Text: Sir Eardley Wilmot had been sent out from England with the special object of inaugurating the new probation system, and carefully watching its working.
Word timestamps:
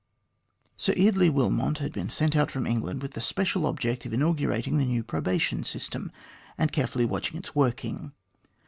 Sir 0.77 0.93
Eardley 0.97 1.29
Wilmot 1.29 1.77
had 1.77 1.93
been 1.93 2.09
sent 2.09 2.35
out 2.35 2.49
from 2.49 2.65
England 2.65 3.03
with 3.03 3.11
the 3.13 3.21
special 3.21 3.67
object 3.67 4.03
of 4.03 4.13
inaugurating 4.13 4.79
the 4.79 4.85
new 4.85 5.03
probation 5.03 5.63
system, 5.63 6.11
and 6.57 6.71
carefully 6.71 7.05
watching 7.05 7.37
its 7.37 7.53
working. 7.53 8.11